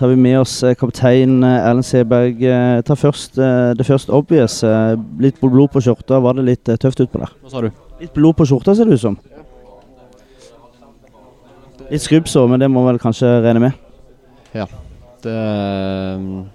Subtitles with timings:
[0.00, 2.40] tar vi med oss eh, kaptein eh, Erlend Seberg.
[2.40, 4.62] Eh, ta først det første obvious.
[5.20, 6.22] Litt blod på skjorta.
[6.24, 7.36] Var det litt tøft utpå der?
[7.44, 7.68] Hva sa du?
[8.00, 9.18] Litt blod på skjorta, ser det ut som.
[11.90, 13.86] Litt skrubbsår, men det må vel kanskje regne med.
[15.20, 16.46] Det ehm,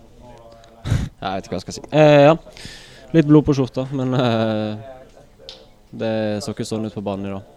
[0.85, 1.83] Jeg vet ikke hva jeg skal si.
[1.91, 2.35] Eh, ja.
[3.13, 4.79] Litt blod på skjorta, men eh,
[5.95, 7.51] det så ikke sånn ut på banen i dag.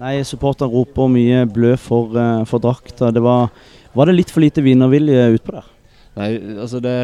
[0.00, 2.16] Nei, supporterne roper mye blø for,
[2.48, 3.10] for drakta.
[3.12, 3.50] Det var,
[3.96, 5.68] var det litt for lite vinnervilje utpå der?
[6.18, 6.94] Nei, altså det,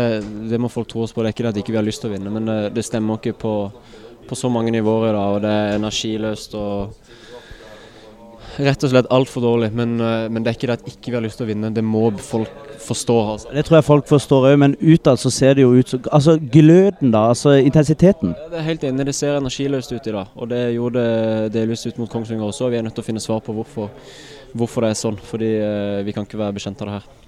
[0.51, 1.23] det må folk tro oss på.
[1.23, 2.85] Det er ikke det at ikke vi har lyst til å vinne, men det, det
[2.87, 3.55] stemmer ikke på,
[4.27, 5.37] på så mange nivåer i dag.
[5.37, 6.97] Og det er energiløst og
[8.59, 9.73] rett og slett altfor dårlig.
[9.77, 11.73] Men, eh, men det er ikke det at ikke vi har lyst til å vinne.
[11.75, 12.53] Det må folk
[12.87, 13.17] forstå.
[13.33, 13.53] Altså.
[13.55, 16.37] Det tror jeg folk forstår òg, men utad så ser det jo ut som Altså
[16.39, 17.29] gløden, da.
[17.33, 18.35] Altså intensiteten.
[18.37, 20.27] Ja, Det er helt enig, det ser energiløst ut i dag.
[20.37, 22.67] Og det gjorde det delvis ut mot Kongsvinger også.
[22.67, 23.91] og Vi er nødt til å finne svar på hvorfor,
[24.55, 25.19] hvorfor det er sånn.
[25.19, 27.26] Fordi eh, vi kan ikke være bekjent av det her.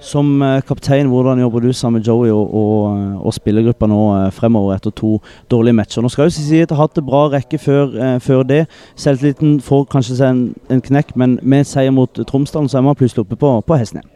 [0.00, 4.26] Som eh, kaptein, hvordan jobber du sammen med Joey og, og, og spillergruppa nå eh,
[4.34, 5.16] fremover etter to
[5.50, 6.04] dårlige matcher?
[6.04, 8.66] Nå skal jo si at jeg har hatt en bra rekke før, eh, før det.
[8.94, 12.98] Selvtilliten får kanskje seg en, en knekk, men med seier mot Tromsdalen så er man
[12.98, 14.12] plutselig oppe på, på hesten igjen.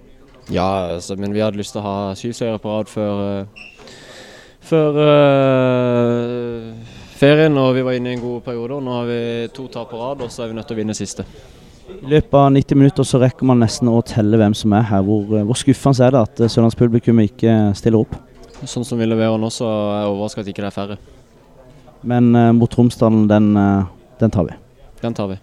[0.51, 3.93] Ja, altså, men vi hadde lyst til å ha syv seire på rad før, eh,
[4.67, 7.59] før uh, ferien.
[7.61, 8.81] Og vi var inne i en god periode.
[8.81, 9.21] og Nå har vi
[9.55, 11.27] to tap på rad, og så er vi nødt til å vinne siste.
[12.01, 15.03] I løpet av 90 minutter så rekker man nesten å telle hvem som er her.
[15.07, 18.17] Hvor, eh, hvor skuffende er det at eh, sørlandspublikummet ikke stiller opp?
[18.69, 20.99] Sånn som vi leverer nå, så er jeg overrasket at ikke det er færre.
[22.03, 23.85] Men eh, mot Tromsdalen, den, eh,
[24.21, 24.57] den tar vi.
[25.01, 25.41] Den tar vi.